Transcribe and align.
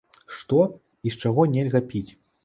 Што 0.35 0.61
і 1.09 1.13
з 1.15 1.19
чаго 1.25 1.45
нельга 1.57 1.81
піць? 1.91 2.09